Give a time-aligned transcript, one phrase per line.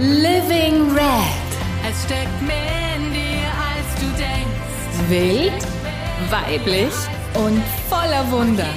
[0.00, 1.48] Living Red.
[1.90, 5.08] Es steckt mehr in dir, als du denkst.
[5.08, 5.60] Wild,
[6.30, 6.94] weiblich
[7.34, 8.68] und voller Wunder.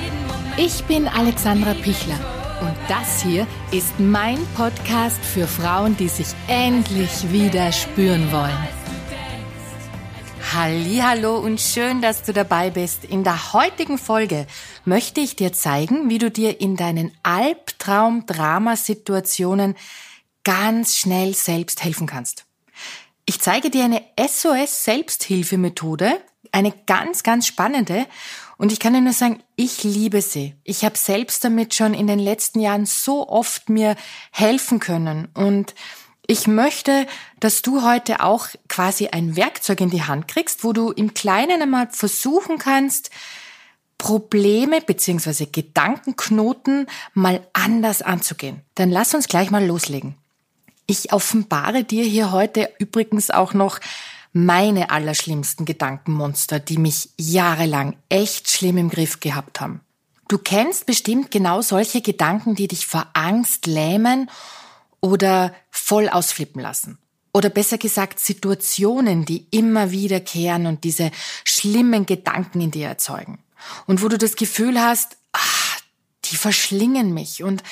[0.57, 2.19] Ich bin Alexandra Pichler
[2.61, 8.67] und das hier ist mein Podcast für Frauen, die sich endlich wieder spüren wollen.
[10.53, 13.05] Hallo und schön, dass du dabei bist.
[13.05, 14.47] In der heutigen Folge
[14.85, 19.75] möchte ich dir zeigen, wie du dir in deinen Albtraum-Drama-Situationen
[20.43, 22.45] ganz schnell selbst helfen kannst.
[23.25, 26.19] Ich zeige dir eine SOS-Selbsthilfemethode,
[26.51, 28.07] eine ganz, ganz spannende.
[28.57, 30.55] Und ich kann dir nur sagen, ich liebe sie.
[30.63, 33.95] Ich habe selbst damit schon in den letzten Jahren so oft mir
[34.31, 35.29] helfen können.
[35.33, 35.73] Und
[36.27, 37.07] ich möchte,
[37.39, 41.61] dass du heute auch quasi ein Werkzeug in die Hand kriegst, wo du im Kleinen
[41.61, 43.09] einmal versuchen kannst,
[43.97, 48.61] Probleme beziehungsweise Gedankenknoten mal anders anzugehen.
[48.75, 50.15] Dann lass uns gleich mal loslegen.
[50.91, 53.79] Ich offenbare dir hier heute übrigens auch noch
[54.33, 59.79] meine allerschlimmsten Gedankenmonster, die mich jahrelang echt schlimm im Griff gehabt haben.
[60.27, 64.29] Du kennst bestimmt genau solche Gedanken, die dich vor Angst lähmen
[64.99, 66.97] oder voll ausflippen lassen.
[67.31, 71.09] Oder besser gesagt Situationen, die immer wiederkehren und diese
[71.45, 73.39] schlimmen Gedanken in dir erzeugen.
[73.87, 75.79] Und wo du das Gefühl hast, ach,
[76.25, 77.63] die verschlingen mich und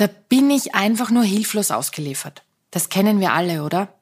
[0.00, 2.42] da bin ich einfach nur hilflos ausgeliefert.
[2.70, 3.94] Das kennen wir alle, oder?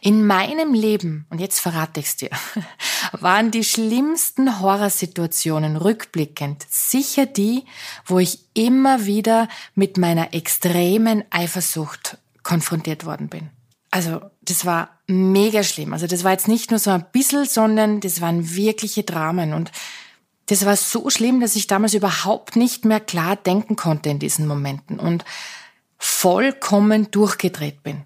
[0.00, 2.30] In meinem Leben, und jetzt verrate ich's dir,
[3.12, 7.64] waren die schlimmsten Horrorsituationen rückblickend sicher die,
[8.04, 13.50] wo ich immer wieder mit meiner extremen Eifersucht konfrontiert worden bin.
[13.90, 15.92] Also, das war mega schlimm.
[15.92, 19.72] Also, das war jetzt nicht nur so ein bisschen, sondern das waren wirkliche Dramen und
[20.46, 24.46] das war so schlimm, dass ich damals überhaupt nicht mehr klar denken konnte in diesen
[24.46, 25.24] Momenten und
[25.98, 28.02] vollkommen durchgedreht bin.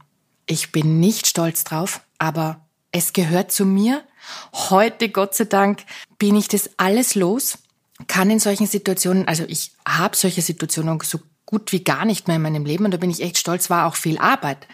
[0.46, 2.60] Ich bin nicht stolz drauf, aber
[2.92, 4.04] es gehört zu mir.
[4.52, 5.84] Heute, Gott sei Dank,
[6.18, 7.58] bin ich das alles los,
[8.06, 12.36] kann in solchen Situationen, also ich habe solche Situationen so gut wie gar nicht mehr
[12.36, 14.66] in meinem Leben und da bin ich echt stolz, war auch viel Arbeit.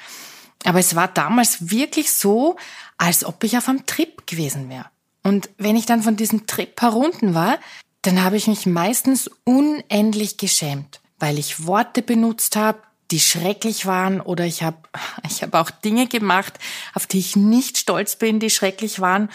[0.64, 2.56] Aber es war damals wirklich so,
[2.96, 4.86] als ob ich auf einem Trip gewesen wäre.
[5.22, 7.58] Und wenn ich dann von diesem Trip herunten war,
[8.02, 12.78] dann habe ich mich meistens unendlich geschämt, weil ich Worte benutzt habe,
[13.12, 14.78] die schrecklich waren oder ich habe
[15.28, 16.58] ich hab auch Dinge gemacht,
[16.94, 19.28] auf die ich nicht stolz bin, die schrecklich waren.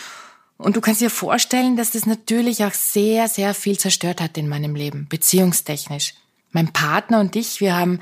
[0.57, 4.49] Und du kannst dir vorstellen, dass das natürlich auch sehr, sehr viel zerstört hat in
[4.49, 6.15] meinem Leben, beziehungstechnisch.
[6.51, 7.99] Mein Partner und ich, wir haben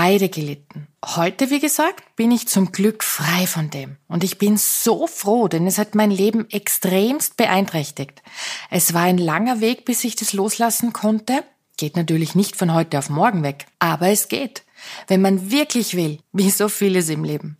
[0.00, 0.86] beide gelitten.
[1.04, 3.98] Heute, wie gesagt, bin ich zum Glück frei von dem.
[4.08, 8.22] Und ich bin so froh, denn es hat mein Leben extremst beeinträchtigt.
[8.70, 11.44] Es war ein langer Weg, bis ich das loslassen konnte.
[11.76, 14.62] Geht natürlich nicht von heute auf morgen weg, aber es geht.
[15.06, 17.58] Wenn man wirklich will, wie so vieles im Leben.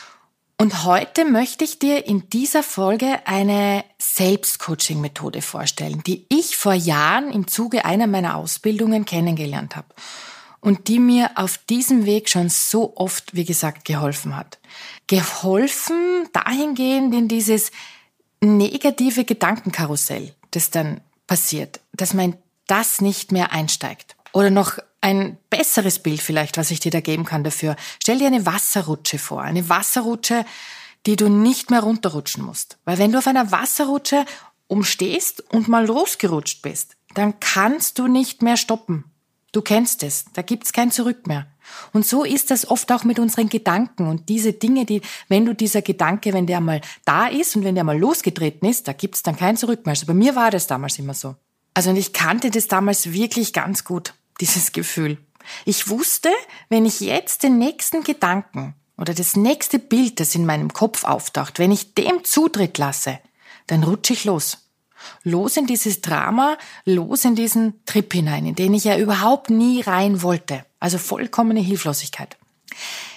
[0.56, 7.30] Und heute möchte ich dir in dieser Folge eine Selbstcoaching-Methode vorstellen, die ich vor Jahren
[7.30, 9.88] im Zuge einer meiner Ausbildungen kennengelernt habe
[10.60, 14.58] und die mir auf diesem Weg schon so oft, wie gesagt, geholfen hat.
[15.06, 17.70] Geholfen dahingehend in dieses
[18.40, 24.16] negative Gedankenkarussell, das dann passiert, dass man das nicht mehr einsteigt.
[24.32, 27.76] Oder noch ein besseres Bild vielleicht, was ich dir da geben kann dafür.
[28.02, 29.42] Stell dir eine Wasserrutsche vor.
[29.42, 30.44] Eine Wasserrutsche,
[31.06, 32.78] die du nicht mehr runterrutschen musst.
[32.84, 34.24] Weil wenn du auf einer Wasserrutsche
[34.68, 39.04] umstehst und mal losgerutscht bist, dann kannst du nicht mehr stoppen.
[39.52, 41.46] Du kennst es, da gibt's kein Zurück mehr.
[41.92, 45.54] Und so ist das oft auch mit unseren Gedanken und diese Dinge, die, wenn du
[45.54, 49.22] dieser Gedanke, wenn der mal da ist und wenn der mal losgetreten ist, da gibt's
[49.22, 49.92] dann kein Zurück mehr.
[49.92, 51.36] Also bei mir war das damals immer so.
[51.74, 55.18] Also und ich kannte das damals wirklich ganz gut, dieses Gefühl.
[55.64, 56.30] Ich wusste,
[56.68, 61.58] wenn ich jetzt den nächsten Gedanken oder das nächste Bild, das in meinem Kopf auftaucht,
[61.58, 63.18] wenn ich dem Zutritt lasse,
[63.66, 64.58] dann rutsche ich los.
[65.22, 69.80] Los in dieses Drama, los in diesen Trip hinein, in den ich ja überhaupt nie
[69.80, 70.64] rein wollte.
[70.78, 72.36] Also vollkommene Hilflosigkeit.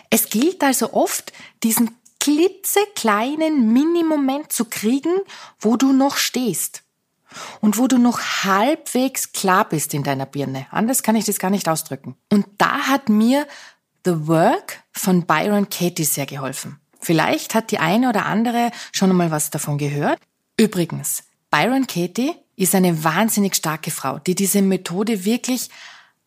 [0.10, 1.34] Es gilt also oft,
[1.64, 5.14] diesen klitzekleinen Minimoment zu kriegen,
[5.60, 6.84] wo du noch stehst.
[7.62, 10.68] Und wo du noch halbwegs klar bist in deiner Birne.
[10.70, 12.16] Anders kann ich das gar nicht ausdrücken.
[12.32, 13.48] Und da hat mir
[14.06, 16.80] The Work von Byron Katie sehr geholfen.
[17.00, 20.20] Vielleicht hat die eine oder andere schon einmal was davon gehört.
[20.58, 25.70] Übrigens, Byron Katie ist eine wahnsinnig starke Frau, die diese Methode wirklich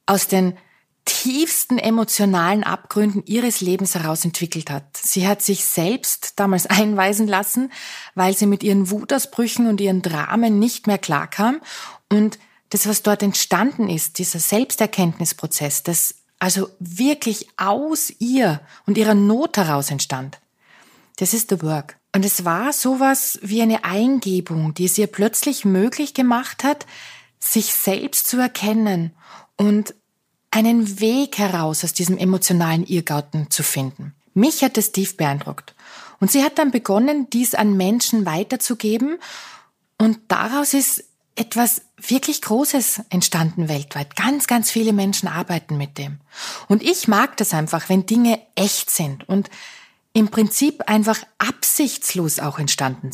[0.06, 0.56] aus den
[1.04, 4.96] tiefsten emotionalen Abgründen ihres Lebens heraus entwickelt hat.
[4.96, 7.72] Sie hat sich selbst damals einweisen lassen,
[8.14, 11.60] weil sie mit ihren Wutausbrüchen und ihren Dramen nicht mehr klarkam.
[12.08, 12.38] Und
[12.68, 19.56] das, was dort entstanden ist, dieser Selbsterkenntnisprozess, das also wirklich aus ihr und ihrer Not
[19.56, 20.38] heraus entstand.
[21.16, 21.96] Das ist The Work.
[22.16, 26.86] Und es war sowas wie eine Eingebung, die es ihr plötzlich möglich gemacht hat,
[27.38, 29.10] sich selbst zu erkennen
[29.58, 29.94] und
[30.50, 34.14] einen Weg heraus aus diesem emotionalen Irrgarten zu finden.
[34.32, 35.74] Mich hat es tief beeindruckt.
[36.18, 39.18] Und sie hat dann begonnen, dies an Menschen weiterzugeben.
[39.98, 41.04] Und daraus ist
[41.34, 44.16] etwas wirklich Großes entstanden weltweit.
[44.16, 46.20] Ganz, ganz viele Menschen arbeiten mit dem.
[46.66, 49.50] Und ich mag das einfach, wenn Dinge echt sind und
[50.16, 53.10] im Prinzip einfach absichtslos auch entstanden,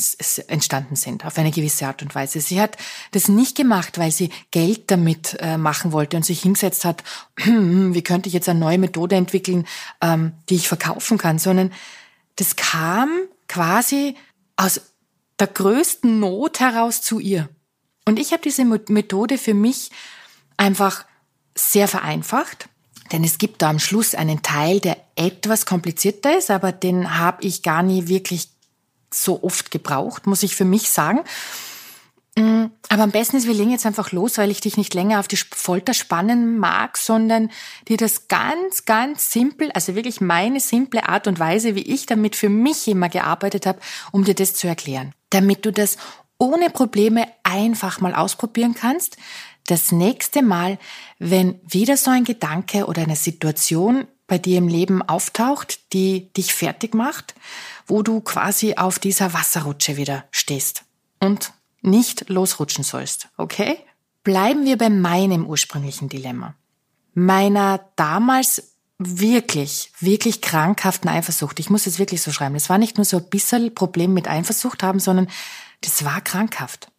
[0.46, 2.40] entstanden sind, auf eine gewisse Art und Weise.
[2.40, 2.76] Sie hat
[3.10, 7.02] das nicht gemacht, weil sie Geld damit äh, machen wollte und sich hingesetzt hat,
[7.44, 9.66] wie könnte ich jetzt eine neue Methode entwickeln,
[10.00, 11.72] ähm, die ich verkaufen kann, sondern
[12.36, 13.10] das kam
[13.48, 14.14] quasi
[14.54, 14.80] aus
[15.40, 17.48] der größten Not heraus zu ihr.
[18.04, 19.90] Und ich habe diese Methode für mich
[20.56, 21.04] einfach
[21.56, 22.68] sehr vereinfacht,
[23.12, 27.44] denn es gibt da am Schluss einen Teil, der etwas komplizierter ist, aber den habe
[27.44, 28.48] ich gar nie wirklich
[29.12, 31.20] so oft gebraucht, muss ich für mich sagen.
[32.34, 35.20] Mm, aber am besten ist, wir legen jetzt einfach los, weil ich dich nicht länger
[35.20, 37.50] auf die Folter spannen mag, sondern
[37.88, 42.34] dir das ganz, ganz simpel, also wirklich meine simple Art und Weise, wie ich damit
[42.34, 43.80] für mich immer gearbeitet habe,
[44.12, 45.12] um dir das zu erklären.
[45.28, 45.98] Damit du das
[46.38, 49.16] ohne Probleme einfach mal ausprobieren kannst.
[49.66, 50.78] Das nächste Mal,
[51.18, 56.54] wenn wieder so ein Gedanke oder eine Situation bei dir im Leben auftaucht, die dich
[56.54, 57.34] fertig macht,
[57.86, 60.84] wo du quasi auf dieser Wasserrutsche wieder stehst
[61.20, 63.76] und nicht losrutschen sollst, okay?
[64.24, 66.54] Bleiben wir bei meinem ursprünglichen Dilemma.
[67.12, 71.58] Meiner damals wirklich, wirklich krankhaften Eifersucht.
[71.58, 72.54] Ich muss es wirklich so schreiben.
[72.54, 75.28] Es war nicht nur so ein bisschen Problem mit Eifersucht haben, sondern
[75.80, 76.91] das war krankhaft.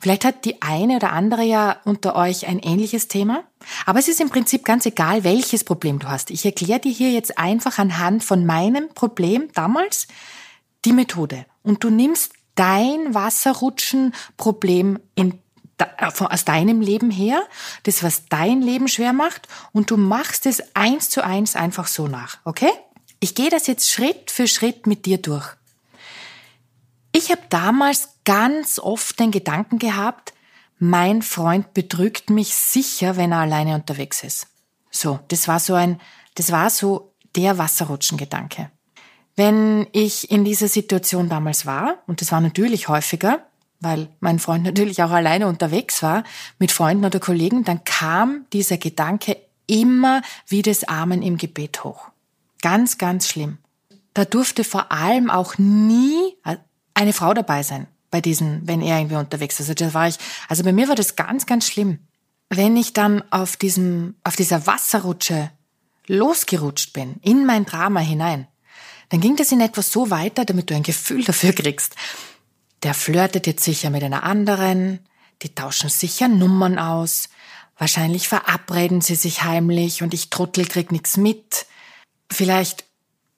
[0.00, 3.44] Vielleicht hat die eine oder andere ja unter euch ein ähnliches Thema,
[3.86, 6.30] aber es ist im Prinzip ganz egal, welches Problem du hast.
[6.30, 10.06] Ich erkläre dir hier jetzt einfach anhand von meinem Problem damals
[10.84, 15.32] die Methode und du nimmst dein Wasserrutschen-Problem äh,
[16.18, 17.42] aus deinem Leben her,
[17.82, 22.06] das was dein Leben schwer macht und du machst es eins zu eins einfach so
[22.06, 22.70] nach, okay?
[23.20, 25.56] Ich gehe das jetzt Schritt für Schritt mit dir durch.
[27.16, 30.34] Ich habe damals ganz oft den Gedanken gehabt,
[30.80, 34.48] mein Freund betrügt mich sicher, wenn er alleine unterwegs ist.
[34.90, 36.00] So, das war so ein,
[36.34, 38.68] das war so der Wasserrutschen-Gedanke.
[39.36, 43.46] Wenn ich in dieser Situation damals war, und das war natürlich häufiger,
[43.78, 46.24] weil mein Freund natürlich auch alleine unterwegs war,
[46.58, 49.36] mit Freunden oder Kollegen, dann kam dieser Gedanke
[49.68, 52.08] immer wie des Armen im Gebet hoch.
[52.60, 53.58] Ganz, ganz schlimm.
[54.14, 56.36] Da durfte vor allem auch nie,
[56.94, 59.68] eine Frau dabei sein bei diesen, wenn er irgendwie unterwegs ist.
[59.68, 60.18] Also da war ich,
[60.48, 61.98] also bei mir war das ganz, ganz schlimm.
[62.48, 65.50] Wenn ich dann auf diesem, auf dieser Wasserrutsche
[66.06, 68.46] losgerutscht bin, in mein Drama hinein,
[69.08, 71.96] dann ging das in etwas so weiter, damit du ein Gefühl dafür kriegst.
[72.84, 75.00] Der flirtet jetzt sicher mit einer anderen,
[75.42, 77.30] die tauschen sicher Nummern aus,
[77.78, 81.66] wahrscheinlich verabreden sie sich heimlich und ich Trottel krieg nix mit.
[82.30, 82.84] Vielleicht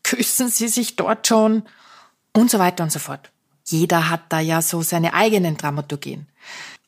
[0.03, 1.63] küssen sie sich dort schon
[2.35, 3.31] und so weiter und so fort.
[3.69, 6.29] Jeder hat da ja so seine eigenen Dramaturgien.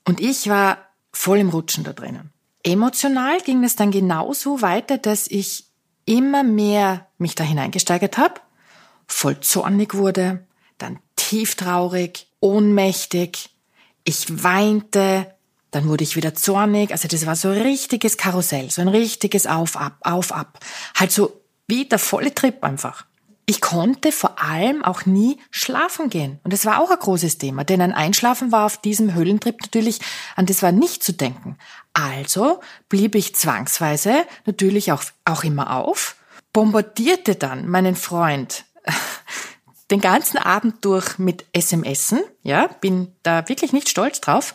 [0.05, 0.79] Und ich war
[1.13, 2.33] voll im Rutschen da drinnen.
[2.63, 5.67] Emotional ging es dann genauso weiter, dass ich
[6.05, 8.41] immer mehr mich da hineingesteigert habe,
[9.07, 10.47] voll zornig wurde,
[10.79, 13.51] dann tieftraurig, ohnmächtig,
[14.05, 15.35] ich weinte,
[15.71, 19.47] dann wurde ich wieder zornig, also das war so ein richtiges Karussell, so ein richtiges
[19.47, 20.61] Auf, Ab, Auf, Ab.
[20.95, 23.05] Halt so wie der volle Trip einfach
[23.49, 26.39] ich konnte vor allem auch nie schlafen gehen.
[26.45, 30.01] Und das war auch ein großes Thema, denn ein Einschlafen war auf diesem Höhlentrip natürlich,
[30.37, 31.57] an das war nicht zu denken.
[31.95, 36.17] Also blieb ich zwangsweise natürlich auch, auch immer auf,
[36.53, 38.67] bombardierte dann meinen Freund
[39.91, 44.55] den ganzen Abend durch mit SMSen, ja, bin da wirklich nicht stolz drauf.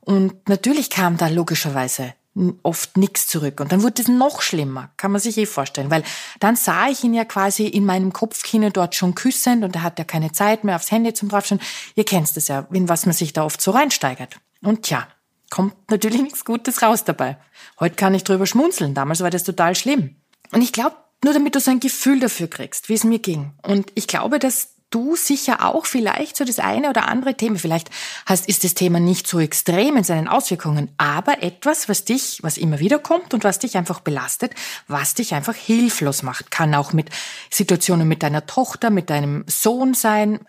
[0.00, 2.14] Und natürlich kam da logischerweise
[2.62, 3.60] oft nichts zurück.
[3.60, 6.02] Und dann wurde es noch schlimmer, kann man sich eh vorstellen, weil
[6.38, 9.98] dann sah ich ihn ja quasi in meinem Kopfkino dort schon küssend und er hat
[9.98, 11.60] ja keine Zeit mehr aufs Handy zum draufschauen.
[11.94, 14.36] Ihr kennt es ja, in was man sich da oft so reinsteigert.
[14.62, 15.06] Und tja,
[15.50, 17.36] kommt natürlich nichts Gutes raus dabei.
[17.78, 20.16] Heute kann ich drüber schmunzeln, damals war das total schlimm.
[20.52, 23.52] Und ich glaube, nur damit du so ein Gefühl dafür kriegst, wie es mir ging.
[23.62, 27.90] Und ich glaube, dass du sicher auch vielleicht so das eine oder andere Thema, vielleicht
[28.26, 32.58] hast, ist das Thema nicht so extrem in seinen Auswirkungen, aber etwas, was dich, was
[32.58, 34.52] immer wieder kommt und was dich einfach belastet,
[34.88, 37.10] was dich einfach hilflos macht, kann auch mit
[37.50, 40.40] Situationen mit deiner Tochter, mit deinem Sohn sein,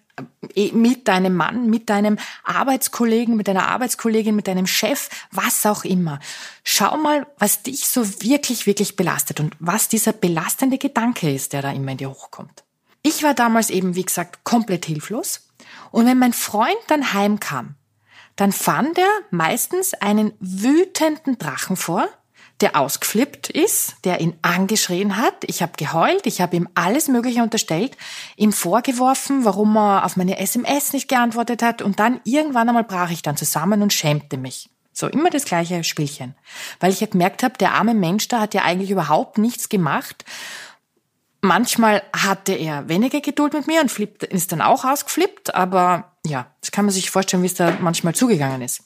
[0.56, 5.84] äh, mit deinem Mann, mit deinem Arbeitskollegen, mit deiner Arbeitskollegin, mit deinem Chef, was auch
[5.84, 6.20] immer.
[6.64, 11.62] Schau mal, was dich so wirklich, wirklich belastet und was dieser belastende Gedanke ist, der
[11.62, 12.64] da immer in dir hochkommt.
[13.04, 15.48] Ich war damals eben, wie gesagt, komplett hilflos.
[15.92, 17.76] Und wenn mein Freund dann heimkam,
[18.36, 22.08] dann fand er meistens einen wütenden Drachen vor,
[22.62, 25.34] der ausgeflippt ist, der ihn angeschrien hat.
[25.48, 27.98] Ich habe geheult, ich habe ihm alles Mögliche unterstellt,
[28.38, 33.10] ihm vorgeworfen, warum er auf meine SMS nicht geantwortet hat und dann irgendwann einmal brach
[33.10, 34.70] ich dann zusammen und schämte mich.
[34.94, 36.36] So immer das gleiche Spielchen,
[36.80, 40.26] weil ich ja gemerkt habe, der arme Mensch da hat ja eigentlich überhaupt nichts gemacht.
[41.42, 46.48] Manchmal hatte er weniger Geduld mit mir und flippt, ist dann auch ausgeflippt, aber ja,
[46.62, 48.84] das kann man sich vorstellen, wie es da manchmal zugegangen ist.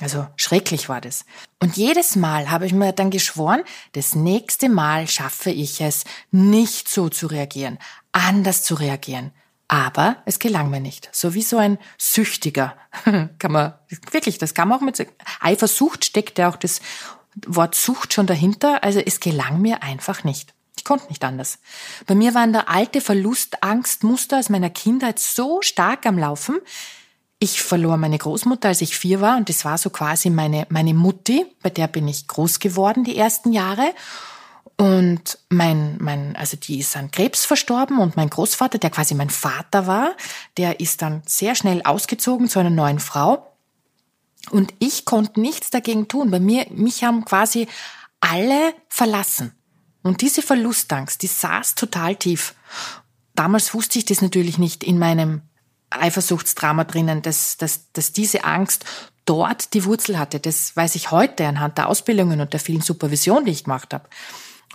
[0.00, 1.24] Also schrecklich war das.
[1.58, 6.88] Und jedes Mal habe ich mir dann geschworen, das nächste Mal schaffe ich es, nicht
[6.88, 7.78] so zu reagieren,
[8.12, 9.32] anders zu reagieren.
[9.68, 11.08] Aber es gelang mir nicht.
[11.12, 12.76] So wie so ein Süchtiger.
[13.38, 13.74] kann man,
[14.10, 15.06] wirklich, das kann man auch mit,
[15.40, 16.80] Eifersucht steckt ja auch das
[17.46, 18.84] Wort Sucht schon dahinter.
[18.84, 20.54] Also es gelang mir einfach nicht.
[20.86, 21.58] Konnte nicht anders.
[22.06, 26.60] Bei mir waren da alte Verlustangstmuster aus meiner Kindheit so stark am Laufen,
[27.38, 30.94] ich verlor meine Großmutter, als ich vier war, und das war so quasi meine, meine
[30.94, 33.92] Mutti, bei der bin ich groß geworden die ersten Jahre.
[34.78, 39.30] Und mein, mein, also die ist an Krebs verstorben und mein Großvater, der quasi mein
[39.30, 40.14] Vater war,
[40.56, 43.52] der ist dann sehr schnell ausgezogen zu einer neuen Frau.
[44.50, 46.30] Und ich konnte nichts dagegen tun.
[46.30, 47.68] Bei mir, mich haben quasi
[48.20, 49.52] alle verlassen.
[50.06, 52.54] Und diese Verlustangst, die saß total tief.
[53.34, 55.42] Damals wusste ich das natürlich nicht in meinem
[55.90, 58.84] Eifersuchtsdrama drinnen, dass, dass, dass diese Angst
[59.24, 60.38] dort die Wurzel hatte.
[60.38, 64.08] Das weiß ich heute anhand der Ausbildungen und der vielen Supervision, die ich gemacht habe.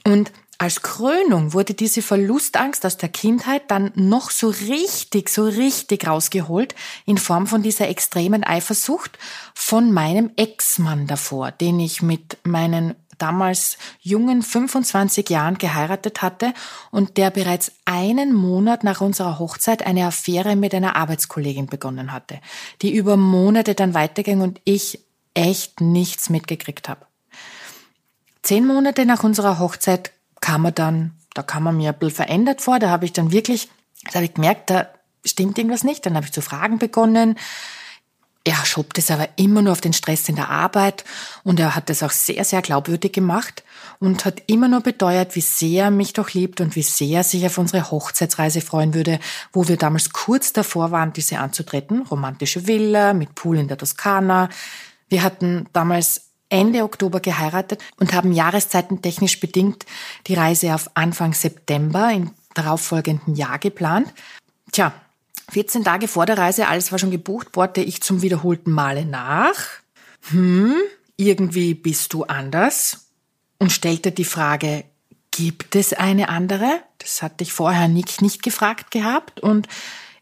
[0.03, 6.07] Und als Krönung wurde diese Verlustangst aus der Kindheit dann noch so richtig, so richtig
[6.07, 9.17] rausgeholt in Form von dieser extremen Eifersucht
[9.55, 16.53] von meinem Ex-Mann davor, den ich mit meinen damals jungen 25 Jahren geheiratet hatte
[16.89, 22.39] und der bereits einen Monat nach unserer Hochzeit eine Affäre mit einer Arbeitskollegin begonnen hatte,
[22.81, 24.99] die über Monate dann weiterging und ich
[25.33, 27.05] echt nichts mitgekriegt habe.
[28.41, 32.61] Zehn Monate nach unserer Hochzeit kam er dann, da kam er mir ein bisschen verändert
[32.61, 33.69] vor, da habe ich dann wirklich,
[34.05, 34.87] da habe ich gemerkt, da
[35.23, 37.37] stimmt irgendwas nicht, dann habe ich zu fragen begonnen,
[38.43, 41.03] er schob das aber immer nur auf den Stress in der Arbeit
[41.43, 43.63] und er hat das auch sehr, sehr glaubwürdig gemacht
[43.99, 47.23] und hat immer nur beteuert, wie sehr er mich doch liebt und wie sehr er
[47.23, 49.19] sich auf unsere Hochzeitsreise freuen würde,
[49.53, 52.01] wo wir damals kurz davor waren, diese anzutreten.
[52.07, 54.49] Romantische Villa mit Pool in der Toskana.
[55.07, 59.85] Wir hatten damals Ende Oktober geheiratet und haben Jahreszeiten technisch bedingt
[60.27, 64.11] die Reise auf Anfang September im darauffolgenden Jahr geplant.
[64.71, 64.93] Tja,
[65.51, 69.55] 14 Tage vor der Reise, alles war schon gebucht, bohrte ich zum wiederholten Male nach.
[70.29, 70.75] Hm,
[71.17, 73.09] irgendwie bist du anders.
[73.59, 74.85] Und stellte die Frage,
[75.29, 76.81] gibt es eine andere?
[76.99, 79.41] Das hatte ich vorher nicht, nicht gefragt gehabt.
[79.41, 79.67] Und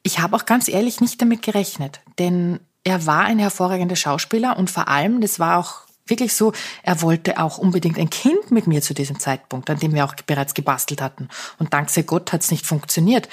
[0.02, 2.02] ich habe auch ganz ehrlich nicht damit gerechnet.
[2.18, 7.04] Denn er war ein hervorragender Schauspieler und vor allem, das war auch wirklich so, er
[7.04, 10.56] wollte auch unbedingt ein Kind mit mir zu diesem Zeitpunkt, an dem wir auch bereits
[10.56, 11.30] gebastelt hatten.
[11.60, 13.30] Und dank sei Gott hat es nicht funktioniert.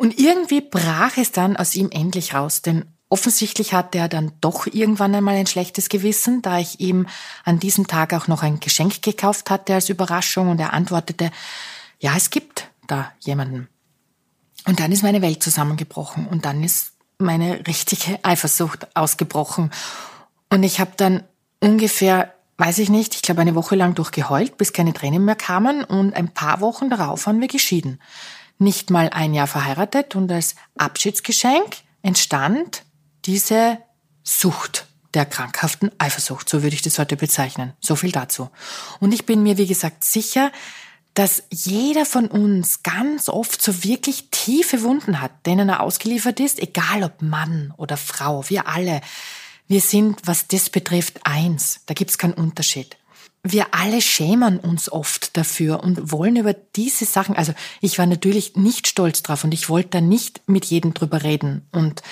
[0.00, 4.66] Und irgendwie brach es dann aus ihm endlich raus, denn offensichtlich hatte er dann doch
[4.66, 7.06] irgendwann einmal ein schlechtes Gewissen, da ich ihm
[7.44, 11.30] an diesem Tag auch noch ein Geschenk gekauft hatte als Überraschung und er antwortete,
[11.98, 13.68] ja, es gibt da jemanden.
[14.66, 19.70] Und dann ist meine Welt zusammengebrochen und dann ist meine richtige Eifersucht ausgebrochen.
[20.48, 21.24] Und ich habe dann
[21.60, 25.84] ungefähr, weiß ich nicht, ich glaube eine Woche lang durchgeheult, bis keine Tränen mehr kamen
[25.84, 28.00] und ein paar Wochen darauf waren wir geschieden
[28.60, 32.84] nicht mal ein Jahr verheiratet und als Abschiedsgeschenk entstand
[33.24, 33.78] diese
[34.22, 37.72] Sucht der krankhaften Eifersucht, so würde ich das heute bezeichnen.
[37.80, 38.50] So viel dazu.
[39.00, 40.52] Und ich bin mir, wie gesagt, sicher,
[41.14, 46.60] dass jeder von uns ganz oft so wirklich tiefe Wunden hat, denen er ausgeliefert ist,
[46.60, 49.00] egal ob Mann oder Frau, wir alle.
[49.66, 51.80] Wir sind, was das betrifft, eins.
[51.86, 52.96] Da gibt's keinen Unterschied
[53.42, 58.56] wir alle schämen uns oft dafür und wollen über diese Sachen, also ich war natürlich
[58.56, 62.02] nicht stolz drauf und ich wollte da nicht mit jedem drüber reden und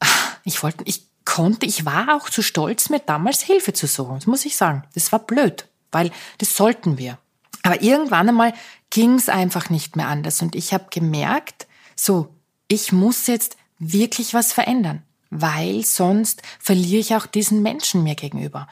[0.00, 0.06] ah,
[0.44, 4.26] ich wollte, ich konnte, ich war auch zu stolz, mir damals Hilfe zu suchen, das
[4.26, 4.84] muss ich sagen.
[4.94, 7.18] Das war blöd, weil das sollten wir.
[7.62, 8.54] Aber irgendwann einmal
[8.90, 11.66] ging es einfach nicht mehr anders und ich habe gemerkt,
[11.96, 12.34] so,
[12.68, 18.68] ich muss jetzt wirklich was verändern, weil sonst verliere ich auch diesen Menschen mir gegenüber.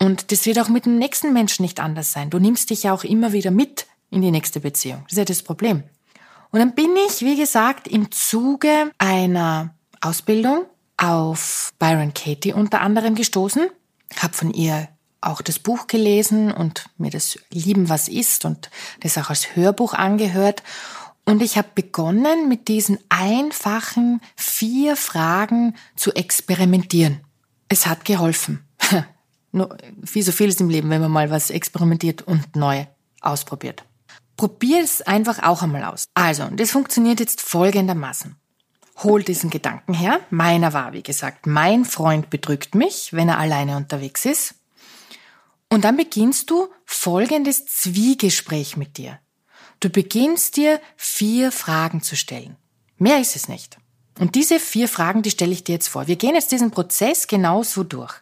[0.00, 2.30] Und das wird auch mit dem nächsten Menschen nicht anders sein.
[2.30, 5.02] Du nimmst dich ja auch immer wieder mit in die nächste Beziehung.
[5.04, 5.82] Das ist ja das Problem.
[6.50, 10.64] Und dann bin ich, wie gesagt, im Zuge einer Ausbildung
[10.96, 13.68] auf Byron Katie unter anderem gestoßen,
[14.16, 14.88] habe von ihr
[15.20, 19.94] auch das Buch gelesen und mir das Lieben was ist und das auch als Hörbuch
[19.94, 20.62] angehört.
[21.24, 27.20] Und ich habe begonnen, mit diesen einfachen vier Fragen zu experimentieren.
[27.68, 28.67] Es hat geholfen.
[29.52, 32.86] Wie so vieles im Leben, wenn man mal was experimentiert und neu
[33.20, 33.84] ausprobiert.
[34.36, 36.04] Probier es einfach auch einmal aus.
[36.14, 38.36] Also, das funktioniert jetzt folgendermaßen.
[39.02, 40.20] Hol diesen Gedanken her.
[40.30, 44.54] Meiner war, wie gesagt, mein Freund bedrückt mich, wenn er alleine unterwegs ist.
[45.70, 49.18] Und dann beginnst du folgendes Zwiegespräch mit dir.
[49.80, 52.56] Du beginnst dir vier Fragen zu stellen.
[52.96, 53.78] Mehr ist es nicht.
[54.18, 56.08] Und diese vier Fragen, die stelle ich dir jetzt vor.
[56.08, 58.14] Wir gehen jetzt diesen Prozess genauso durch.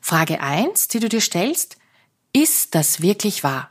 [0.00, 1.76] Frage eins, die du dir stellst,
[2.32, 3.70] ist das wirklich wahr?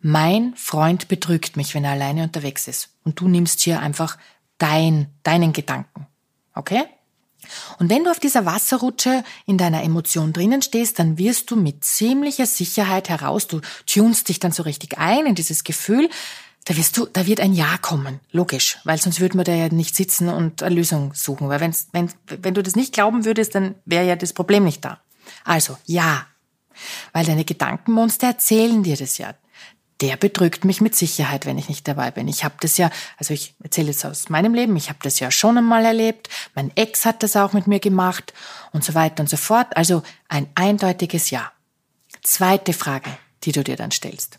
[0.00, 2.90] Mein Freund betrügt mich, wenn er alleine unterwegs ist.
[3.04, 4.18] Und du nimmst hier einfach
[4.58, 6.06] dein, deinen Gedanken.
[6.54, 6.84] Okay?
[7.78, 11.84] Und wenn du auf dieser Wasserrutsche in deiner Emotion drinnen stehst, dann wirst du mit
[11.84, 16.08] ziemlicher Sicherheit heraus, du tunst dich dann so richtig ein in dieses Gefühl,
[16.64, 19.68] da wirst du, da wird ein Ja kommen, logisch, weil sonst würde man da ja
[19.68, 23.54] nicht sitzen und eine Lösung suchen, weil wenn's, wenn, wenn du das nicht glauben würdest,
[23.54, 25.00] dann wäre ja das Problem nicht da.
[25.44, 26.26] Also, ja.
[27.12, 29.34] Weil deine Gedankenmonster erzählen dir das ja
[30.00, 32.28] der bedrückt mich mit Sicherheit, wenn ich nicht dabei bin.
[32.28, 35.30] Ich habe das ja, also ich erzähle jetzt aus meinem Leben, ich habe das ja
[35.30, 38.34] schon einmal erlebt, mein Ex hat das auch mit mir gemacht
[38.72, 39.76] und so weiter und so fort.
[39.76, 41.52] Also ein eindeutiges Ja.
[42.22, 43.10] Zweite Frage,
[43.44, 44.38] die du dir dann stellst.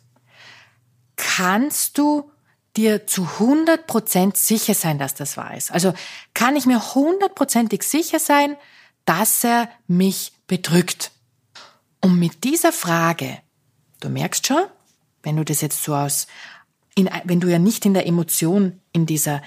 [1.15, 2.29] Kannst du
[2.75, 5.71] dir zu 100 Prozent sicher sein, dass das wahr ist?
[5.71, 5.93] Also
[6.33, 8.55] kann ich mir hundertprozentig sicher sein,
[9.05, 11.11] dass er mich bedrückt?
[12.01, 13.39] Und mit dieser Frage,
[13.99, 14.63] du merkst schon,
[15.23, 16.27] wenn du das jetzt so aus,
[16.95, 19.41] in, wenn du ja nicht in der Emotion, in dieser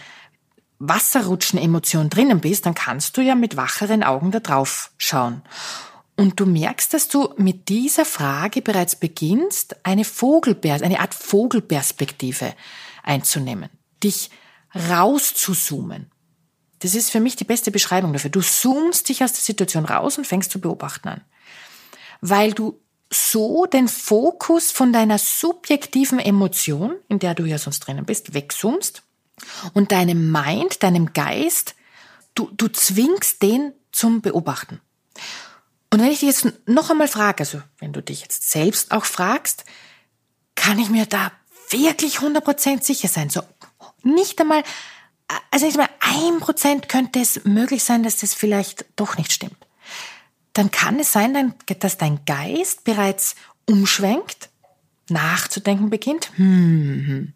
[0.78, 5.42] Wasserrutschen-Emotion drinnen bist, dann kannst du ja mit wacheren Augen da drauf schauen.
[6.16, 12.54] Und du merkst, dass du mit dieser Frage bereits beginnst, eine Vogelpers eine Art Vogelperspektive
[13.02, 13.70] einzunehmen,
[14.02, 14.30] dich
[14.74, 16.10] rauszuzoomen.
[16.80, 18.30] Das ist für mich die beste Beschreibung dafür.
[18.30, 21.20] Du zoomst dich aus der Situation raus und fängst zu beobachten an.
[22.20, 22.80] Weil du
[23.12, 29.02] so den Fokus von deiner subjektiven Emotion, in der du ja sonst drinnen bist, wegzoomst
[29.74, 31.74] und deinem Mind, deinem Geist,
[32.34, 34.80] du, du zwingst den zum Beobachten.
[35.92, 39.04] Und wenn ich dich jetzt noch einmal frage, also wenn du dich jetzt selbst auch
[39.04, 39.64] fragst,
[40.54, 41.32] kann ich mir da
[41.70, 43.28] wirklich 100% sicher sein?
[43.28, 43.42] So
[44.02, 44.62] nicht einmal,
[45.50, 49.56] also nicht einmal ein Prozent könnte es möglich sein, dass das vielleicht doch nicht stimmt
[50.52, 54.50] dann kann es sein, dass dein Geist bereits umschwenkt,
[55.08, 56.30] nachzudenken beginnt.
[56.36, 57.34] Hm.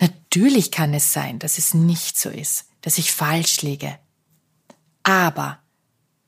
[0.00, 3.98] Natürlich kann es sein, dass es nicht so ist, dass ich falsch liege.
[5.02, 5.58] Aber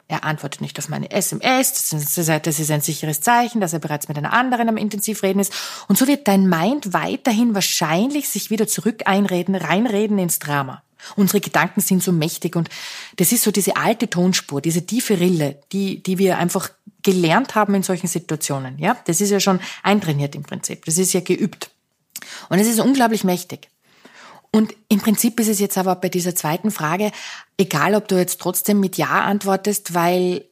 [0.07, 2.19] er antwortet nicht auf meine SMS, das
[2.61, 5.53] ist, ein sicheres Zeichen, dass er bereits mit einer anderen am Intensivreden ist.
[5.89, 10.83] Und so wird dein Mind weiterhin wahrscheinlich sich wieder zurück einreden, reinreden ins Drama.
[11.17, 12.69] Unsere Gedanken sind so mächtig und
[13.17, 16.71] das ist so diese alte Tonspur, diese tiefe Rille, die, die wir einfach
[17.03, 18.79] gelernt haben in solchen Situationen.
[18.79, 20.85] Ja, das ist ja schon eintrainiert im Prinzip.
[20.87, 21.71] Das ist ja geübt.
[22.49, 23.69] Und es ist unglaublich mächtig.
[24.55, 27.11] Und im Prinzip ist es jetzt aber bei dieser zweiten Frage,
[27.57, 30.45] egal ob du jetzt trotzdem mit Ja antwortest, weil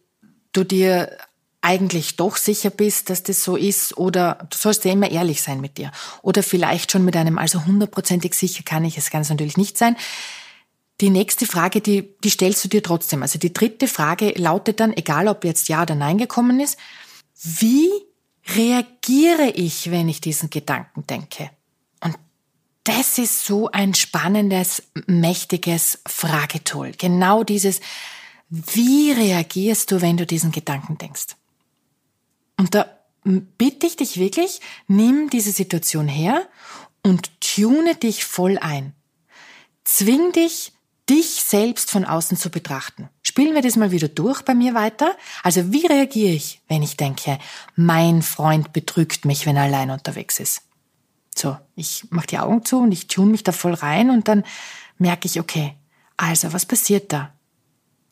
[0.53, 1.17] du dir
[1.61, 5.61] eigentlich doch sicher bist, dass das so ist, oder du sollst ja immer ehrlich sein
[5.61, 5.93] mit dir.
[6.21, 9.95] Oder vielleicht schon mit einem, also hundertprozentig sicher kann ich es ganz natürlich nicht sein.
[11.01, 13.23] Die nächste Frage, die, die stellst du dir trotzdem.
[13.23, 16.77] Also die dritte Frage lautet dann, egal ob jetzt Ja oder Nein gekommen ist,
[17.41, 17.88] wie
[18.49, 21.51] reagiere ich, wenn ich diesen Gedanken denke?
[22.85, 26.92] Das ist so ein spannendes, mächtiges Fragetool.
[26.92, 27.81] Genau dieses,
[28.49, 31.37] wie reagierst du, wenn du diesen Gedanken denkst?
[32.57, 32.87] Und da
[33.25, 36.49] bitte ich dich wirklich, nimm diese Situation her
[37.03, 38.95] und tune dich voll ein.
[39.85, 40.73] Zwing dich,
[41.09, 43.09] dich selbst von außen zu betrachten.
[43.23, 45.16] Spielen wir das mal wieder durch bei mir weiter.
[45.42, 47.38] Also wie reagiere ich, wenn ich denke,
[47.77, 50.62] mein Freund betrügt mich, wenn er allein unterwegs ist?
[51.37, 54.45] So, ich mache die Augen zu und ich tune mich da voll rein und dann
[54.99, 55.75] merke ich, okay,
[56.16, 57.33] also was passiert da?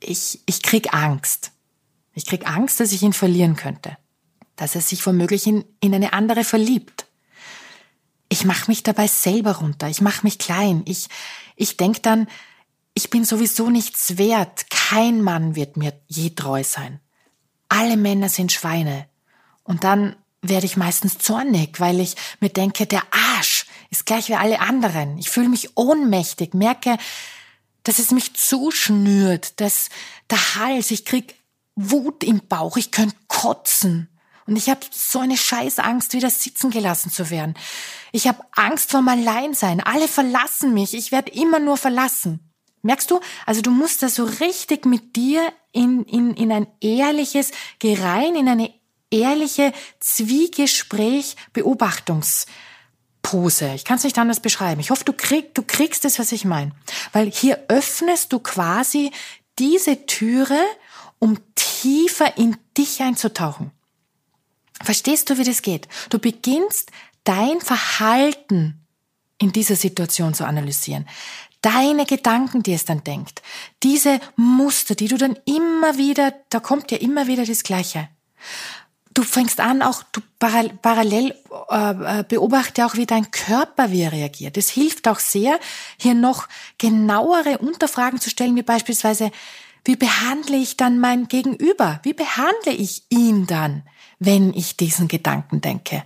[0.00, 1.52] Ich, ich krieg Angst.
[2.14, 3.96] Ich krieg Angst, dass ich ihn verlieren könnte.
[4.56, 7.06] Dass er sich womöglich in, in eine andere verliebt.
[8.28, 9.88] Ich mache mich dabei selber runter.
[9.88, 10.82] Ich mache mich klein.
[10.86, 11.08] Ich,
[11.56, 12.26] ich denk dann,
[12.94, 17.00] ich bin sowieso nichts wert, kein Mann wird mir je treu sein.
[17.68, 19.06] Alle Männer sind Schweine.
[19.62, 24.34] Und dann werde ich meistens zornig, weil ich mir denke, der Arsch ist gleich wie
[24.34, 25.18] alle anderen.
[25.18, 26.96] Ich fühle mich ohnmächtig, merke,
[27.82, 29.88] dass es mich zuschnürt, dass
[30.30, 31.34] der Hals, ich krieg
[31.74, 34.08] Wut im Bauch, ich könnte kotzen.
[34.46, 37.54] Und ich habe so eine Scheißangst, wieder sitzen gelassen zu werden.
[38.10, 39.80] Ich habe Angst vorm Alleinsein.
[39.80, 40.94] Alle verlassen mich.
[40.94, 42.40] Ich werde immer nur verlassen.
[42.82, 43.20] Merkst du?
[43.46, 48.34] Also du musst da so richtig mit dir in, in, in ein ehrliches, geh rein
[48.34, 48.72] in eine
[49.10, 53.74] ehrliche Zwiegespräch, Beobachtungspose.
[53.74, 54.80] Ich kann es nicht anders beschreiben.
[54.80, 56.72] Ich hoffe, du, krieg, du kriegst es, was ich meine.
[57.12, 59.12] Weil hier öffnest du quasi
[59.58, 60.60] diese Türe,
[61.18, 63.72] um tiefer in dich einzutauchen.
[64.82, 65.88] Verstehst du, wie das geht?
[66.08, 66.90] Du beginnst
[67.24, 68.86] dein Verhalten
[69.38, 71.06] in dieser Situation zu analysieren.
[71.62, 73.42] Deine Gedanken, die es dann denkt.
[73.82, 78.08] Diese Muster, die du dann immer wieder, da kommt ja immer wieder das Gleiche.
[79.12, 81.34] Du fängst an, auch du parallel
[81.68, 84.56] äh, beobachte auch, wie dein Körper wie er reagiert.
[84.56, 85.58] Es hilft auch sehr,
[85.98, 89.32] hier noch genauere Unterfragen zu stellen, wie beispielsweise,
[89.84, 91.98] wie behandle ich dann mein Gegenüber?
[92.04, 93.82] Wie behandle ich ihn dann,
[94.20, 96.04] wenn ich diesen Gedanken denke?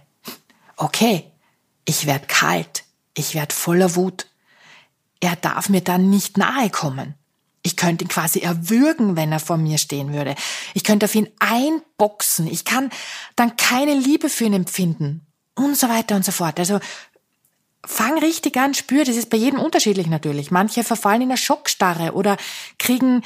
[0.77, 1.31] Okay,
[1.85, 4.27] ich werde kalt, ich werde voller Wut.
[5.21, 7.15] Er darf mir dann nicht nahe kommen.
[7.67, 10.35] Ich könnte ihn quasi erwürgen, wenn er vor mir stehen würde.
[10.75, 12.47] Ich könnte auf ihn einboxen.
[12.47, 12.91] Ich kann
[13.37, 15.27] dann keine Liebe für ihn empfinden.
[15.55, 16.59] Und so weiter und so fort.
[16.59, 16.79] Also
[17.87, 20.51] fang richtig an, spür, das ist bei jedem unterschiedlich natürlich.
[20.51, 22.37] Manche verfallen in eine Schockstarre oder
[22.79, 23.23] kriegen,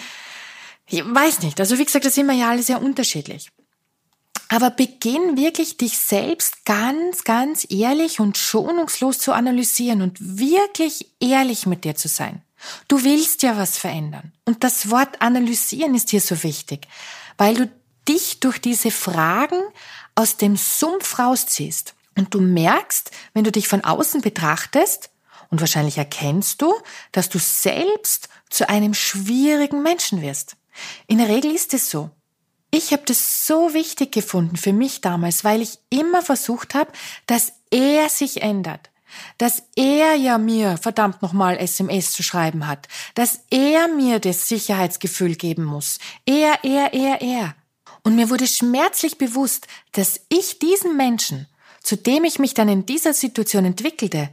[0.86, 1.58] ich weiß nicht.
[1.58, 3.50] Also wie gesagt, das sind wir ja alle sehr unterschiedlich.
[4.48, 11.66] Aber beginn wirklich dich selbst ganz, ganz ehrlich und schonungslos zu analysieren und wirklich ehrlich
[11.66, 12.42] mit dir zu sein.
[12.88, 14.32] Du willst ja was verändern.
[14.44, 16.88] Und das Wort analysieren ist hier so wichtig,
[17.36, 17.70] weil du
[18.08, 19.60] dich durch diese Fragen
[20.14, 21.94] aus dem Sumpf rausziehst.
[22.16, 25.10] Und du merkst, wenn du dich von außen betrachtest,
[25.50, 26.74] und wahrscheinlich erkennst du,
[27.12, 30.56] dass du selbst zu einem schwierigen Menschen wirst.
[31.06, 32.10] In der Regel ist es so.
[32.70, 36.92] Ich habe das so wichtig gefunden für mich damals, weil ich immer versucht habe,
[37.26, 38.90] dass er sich ändert.
[39.38, 42.88] Dass er ja mir verdammt nochmal SMS zu schreiben hat.
[43.14, 45.98] Dass er mir das Sicherheitsgefühl geben muss.
[46.26, 47.54] Er, er, er, er.
[48.02, 51.46] Und mir wurde schmerzlich bewusst, dass ich diesen Menschen,
[51.82, 54.30] zu dem ich mich dann in dieser Situation entwickelte,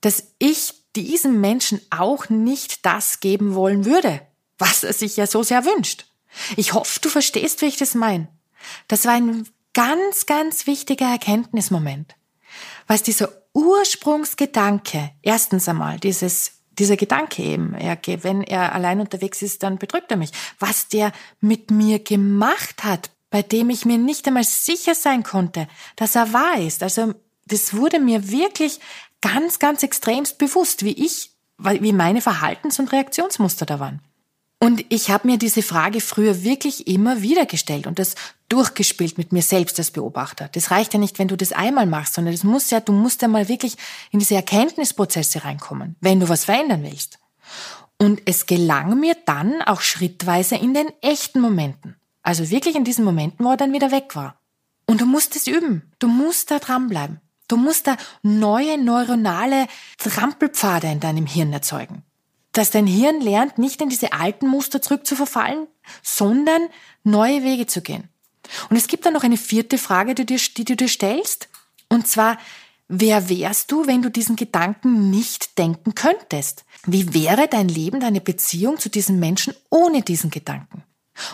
[0.00, 4.22] dass ich diesem Menschen auch nicht das geben wollen würde,
[4.58, 6.06] was er sich ja so sehr wünscht.
[6.56, 8.28] Ich hoffe, du verstehst, wie ich das meine.
[8.88, 12.14] Das war ein ganz, ganz wichtiger Erkenntnismoment.
[12.86, 19.62] Was dieser Ursprungsgedanke, erstens einmal, dieses, dieser Gedanke eben, er, wenn er allein unterwegs ist,
[19.62, 20.30] dann bedrückt er mich.
[20.58, 25.68] Was der mit mir gemacht hat, bei dem ich mir nicht einmal sicher sein konnte,
[25.96, 26.82] dass er wahr ist.
[26.82, 27.14] Also,
[27.46, 28.78] das wurde mir wirklich
[29.22, 34.02] ganz, ganz extremst bewusst, wie ich, wie meine Verhaltens- und Reaktionsmuster da waren.
[34.58, 38.16] Und ich habe mir diese Frage früher wirklich immer wieder gestellt und das
[38.48, 40.48] durchgespielt mit mir selbst als Beobachter.
[40.52, 43.22] Das reicht ja nicht, wenn du das einmal machst, sondern das muss ja, du musst
[43.22, 43.76] ja mal wirklich
[44.10, 47.18] in diese Erkenntnisprozesse reinkommen, wenn du was verändern willst.
[47.98, 51.96] Und es gelang mir dann auch schrittweise in den echten Momenten.
[52.22, 54.38] Also wirklich in diesen Momenten, wo er dann wieder weg war.
[54.86, 55.92] Und du musst es üben.
[55.98, 57.20] Du musst da dranbleiben.
[57.48, 59.66] Du musst da neue neuronale
[59.98, 62.02] Trampelpfade in deinem Hirn erzeugen
[62.56, 65.66] dass dein Hirn lernt, nicht in diese alten Muster zurückzuverfallen,
[66.02, 66.68] sondern
[67.04, 68.08] neue Wege zu gehen.
[68.70, 71.48] Und es gibt dann noch eine vierte Frage, die, dir, die du dir stellst.
[71.88, 72.38] Und zwar,
[72.88, 76.64] wer wärst du, wenn du diesen Gedanken nicht denken könntest?
[76.86, 80.84] Wie wäre dein Leben, deine Beziehung zu diesem Menschen ohne diesen Gedanken?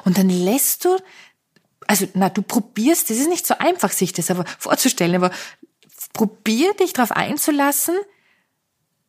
[0.05, 0.99] Und dann lässt du,
[1.87, 5.31] also, na, du probierst, es ist nicht so einfach, sich das aber vorzustellen, aber
[6.13, 7.95] probier dich darauf einzulassen,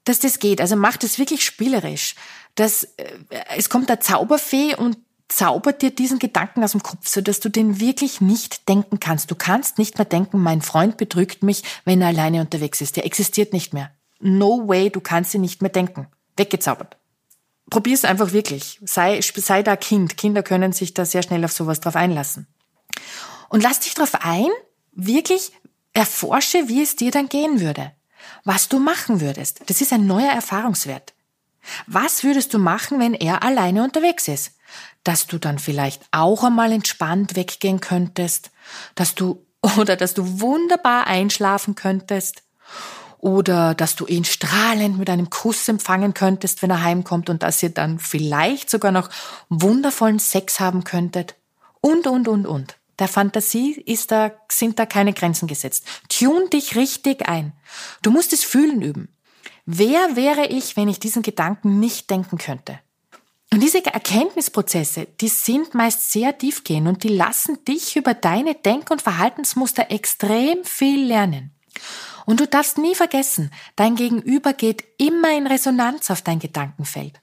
[0.04, 0.60] dass das geht.
[0.60, 2.16] Also mach das wirklich spielerisch.
[2.56, 3.18] Das, äh,
[3.56, 7.50] es kommt der Zauberfee und zaubert dir diesen Gedanken aus dem Kopf, so dass du
[7.50, 9.32] den wirklich nicht denken kannst.
[9.32, 12.98] Du kannst nicht mehr denken, mein Freund betrügt mich, wenn er alleine unterwegs ist.
[12.98, 13.92] Der existiert nicht mehr.
[14.20, 16.08] No way, du kannst ihn nicht mehr denken.
[16.38, 16.98] Weggezaubert.
[17.70, 18.80] Probier's einfach wirklich.
[18.84, 20.18] Sei, sei da Kind.
[20.18, 22.48] Kinder können sich da sehr schnell auf sowas drauf einlassen.
[23.50, 24.50] Und lass dich drauf ein,
[24.92, 25.52] wirklich
[25.94, 27.92] erforsche, wie es dir dann gehen würde
[28.44, 29.62] was du machen würdest.
[29.68, 31.14] Das ist ein neuer Erfahrungswert.
[31.88, 34.52] Was würdest du machen, wenn er alleine unterwegs ist?
[35.04, 38.52] Dass du dann vielleicht auch einmal entspannt weggehen könntest,
[38.96, 39.46] dass du
[39.78, 42.44] oder dass du wunderbar einschlafen könntest
[43.20, 47.64] oder dass du ihn strahlend mit einem Kuss empfangen könntest, wenn er heimkommt und dass
[47.64, 49.10] ihr dann vielleicht sogar noch
[49.48, 51.36] wundervollen Sex haben könntet
[51.80, 52.76] und und und und.
[53.00, 55.86] Der Fantasie ist da, sind da keine Grenzen gesetzt.
[56.10, 57.54] Tune dich richtig ein.
[58.02, 59.10] Du musst es fühlen üben.
[59.66, 62.80] Wer wäre ich, wenn ich diesen Gedanken nicht denken könnte?
[63.54, 68.90] Und diese Erkenntnisprozesse, die sind meist sehr tiefgehend und die lassen dich über deine Denk-
[68.90, 71.52] und Verhaltensmuster extrem viel lernen.
[72.26, 77.22] Und du darfst nie vergessen, dein Gegenüber geht immer in Resonanz auf dein Gedankenfeld.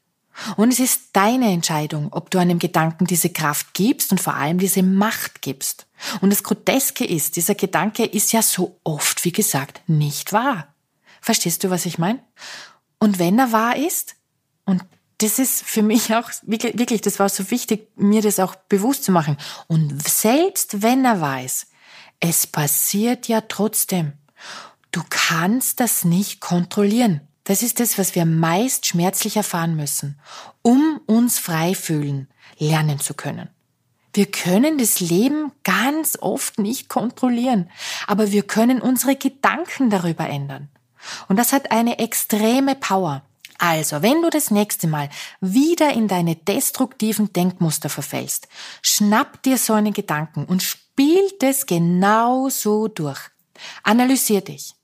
[0.56, 4.58] Und es ist deine Entscheidung, ob du einem Gedanken diese Kraft gibst und vor allem
[4.58, 5.88] diese Macht gibst.
[6.20, 10.72] Und das Groteske ist, dieser Gedanke ist ja so oft, wie gesagt, nicht wahr.
[11.20, 12.20] Verstehst du, was ich meine?
[13.00, 14.14] Und wenn er wahr ist,
[14.64, 14.84] und
[15.22, 19.04] das ist für mich auch wirklich, wirklich, das war so wichtig, mir das auch bewusst
[19.04, 19.36] zu machen.
[19.66, 21.66] Und selbst wenn er weiß,
[22.20, 24.14] es passiert ja trotzdem.
[24.92, 27.20] Du kannst das nicht kontrollieren.
[27.44, 30.18] Das ist das, was wir meist schmerzlich erfahren müssen,
[30.62, 32.28] um uns frei fühlen,
[32.58, 33.48] lernen zu können.
[34.12, 37.70] Wir können das Leben ganz oft nicht kontrollieren,
[38.06, 40.68] aber wir können unsere Gedanken darüber ändern.
[41.28, 43.22] Und das hat eine extreme Power.
[43.62, 45.10] Also, wenn du das nächste Mal
[45.42, 48.48] wieder in deine destruktiven Denkmuster verfällst,
[48.80, 53.20] schnapp dir so einen Gedanken und spiel das genau so durch.
[53.82, 54.74] Analysier dich.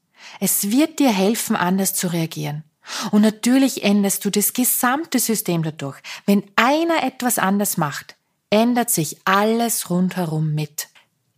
[0.40, 2.64] Es wird dir helfen, anders zu reagieren.
[3.12, 5.96] Und natürlich änderst du das gesamte System dadurch.
[6.26, 8.14] Wenn einer etwas anders macht,
[8.50, 10.88] ändert sich alles rundherum mit.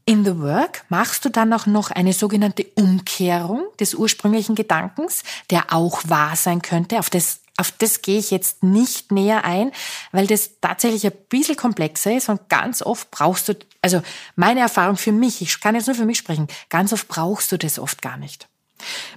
[0.08, 5.70] In The Work machst du dann auch noch eine sogenannte Umkehrung des ursprünglichen Gedankens, der
[5.70, 6.98] auch wahr sein könnte.
[6.98, 9.70] Auf das, auf das gehe ich jetzt nicht näher ein,
[10.10, 14.00] weil das tatsächlich ein bisschen komplexer ist und ganz oft brauchst du, also
[14.34, 17.58] meine Erfahrung für mich, ich kann jetzt nur für mich sprechen, ganz oft brauchst du
[17.58, 18.48] das oft gar nicht.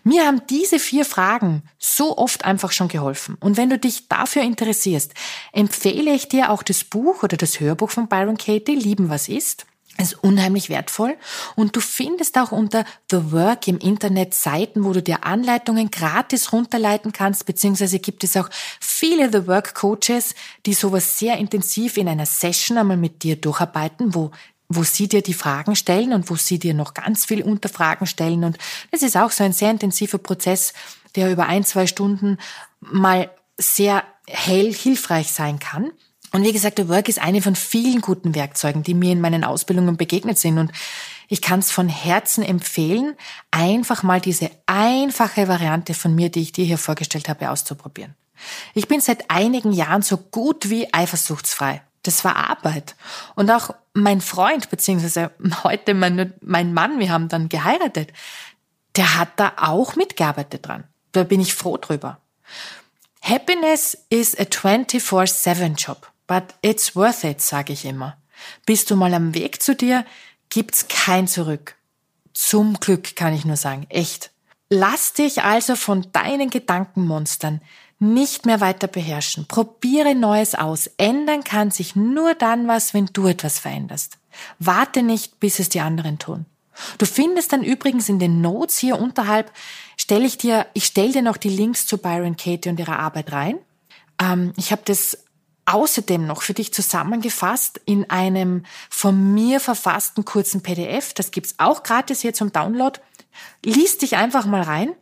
[0.03, 3.37] Mir haben diese vier Fragen so oft einfach schon geholfen.
[3.39, 5.13] Und wenn du dich dafür interessierst,
[5.53, 9.67] empfehle ich dir auch das Buch oder das Hörbuch von Byron Katie, Lieben was ist.
[9.97, 11.15] Ist unheimlich wertvoll
[11.55, 16.53] und du findest auch unter The Work im Internet Seiten, wo du dir Anleitungen gratis
[16.53, 18.49] runterleiten kannst, beziehungsweise gibt es auch
[18.79, 20.33] viele The Work Coaches,
[20.65, 24.31] die sowas sehr intensiv in einer Session einmal mit dir durcharbeiten, wo
[24.73, 28.43] wo sie dir die Fragen stellen und wo sie dir noch ganz viel Unterfragen stellen.
[28.43, 28.57] Und
[28.91, 30.73] das ist auch so ein sehr intensiver Prozess,
[31.15, 32.37] der über ein, zwei Stunden
[32.79, 35.91] mal sehr hell hilfreich sein kann.
[36.31, 39.43] Und wie gesagt, der Work ist eine von vielen guten Werkzeugen, die mir in meinen
[39.43, 40.57] Ausbildungen begegnet sind.
[40.57, 40.71] Und
[41.27, 43.15] ich kann es von Herzen empfehlen,
[43.51, 48.15] einfach mal diese einfache Variante von mir, die ich dir hier vorgestellt habe, auszuprobieren.
[48.73, 51.81] Ich bin seit einigen Jahren so gut wie eifersuchtsfrei.
[52.03, 52.95] Das war Arbeit.
[53.35, 55.31] Und auch mein Freund, beziehungsweise
[55.63, 58.11] heute mein, mein Mann, wir haben dann geheiratet,
[58.95, 60.85] der hat da auch mitgearbeitet dran.
[61.11, 62.19] Da bin ich froh drüber.
[63.21, 68.15] Happiness is a 24-7 Job, but it's worth it, sage ich immer.
[68.65, 70.05] Bist du mal am Weg zu dir,
[70.47, 71.75] gibt's kein Zurück.
[72.31, 74.31] Zum Glück kann ich nur sagen, echt.
[74.69, 77.59] Lass dich also von deinen Gedankenmonstern
[77.99, 79.45] nicht mehr weiter beherrschen.
[79.45, 80.89] Probiere Neues aus.
[80.95, 84.17] Ändern kann sich nur dann was, wenn du etwas veränderst.
[84.57, 86.45] Warte nicht, bis es die anderen tun.
[86.97, 89.51] Du findest dann übrigens in den Notes hier unterhalb,
[89.97, 93.33] stelle ich dir, ich stelle dir noch die Links zu Byron Katie und ihrer Arbeit
[93.33, 93.59] rein.
[94.17, 95.17] Ähm, ich habe das
[95.65, 101.13] außerdem noch für dich zusammengefasst in einem von mir verfassten kurzen PDF.
[101.13, 102.99] Das gibt's auch gratis hier zum Download.
[103.63, 104.93] Lies dich einfach mal rein.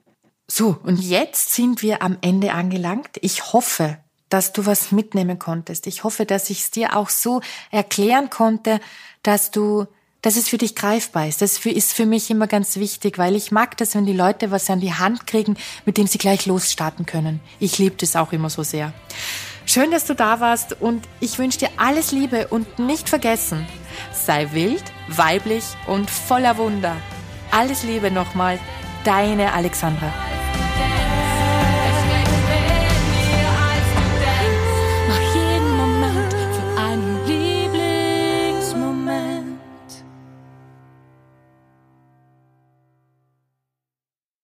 [0.48, 3.18] So, und jetzt sind wir am Ende angelangt.
[3.22, 3.98] Ich hoffe,
[4.30, 5.88] dass du was mitnehmen konntest.
[5.88, 7.42] Ich hoffe, dass ich es dir auch so
[7.72, 8.80] erklären konnte,
[9.24, 9.86] dass du,
[10.22, 11.42] dass es für dich greifbar ist.
[11.42, 14.70] Das ist für mich immer ganz wichtig, weil ich mag das, wenn die Leute was
[14.70, 17.42] an die Hand kriegen, mit dem sie gleich losstarten können.
[17.60, 18.94] Ich liebe das auch immer so sehr.
[19.72, 23.68] Schön, dass du da warst und ich wünsche dir alles Liebe und nicht vergessen,
[24.12, 26.96] sei wild, weiblich und voller Wunder.
[27.52, 28.58] Alles Liebe nochmal,
[29.04, 30.12] deine Alexandra.